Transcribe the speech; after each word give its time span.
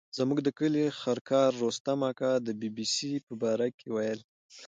زموږ 0.17 0.39
د 0.43 0.49
کلي 0.59 0.85
خرکار 1.01 1.49
رستم 1.63 1.99
اکا 2.09 2.31
د 2.41 2.47
بي 2.59 2.69
بي 2.75 2.85
سي 2.95 3.11
په 3.27 3.33
باره 3.41 3.67
کې 3.77 3.87
ویل. 3.95 4.19